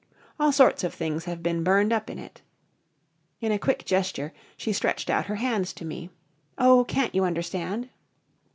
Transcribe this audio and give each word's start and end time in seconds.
All 0.39 0.51
sorts 0.51 0.83
of 0.83 0.95
things 0.95 1.25
have 1.25 1.43
been 1.43 1.63
burned 1.63 1.93
up 1.93 2.09
in 2.09 2.17
it." 2.17 2.41
In 3.39 3.51
a 3.51 3.59
quick 3.59 3.85
gesture 3.85 4.33
she 4.57 4.73
stretched 4.73 5.11
out 5.11 5.27
her 5.27 5.35
hands 5.35 5.73
to 5.73 5.85
me. 5.85 6.09
"Oh, 6.57 6.83
can't 6.87 7.13
you 7.13 7.23
understand?" 7.23 7.87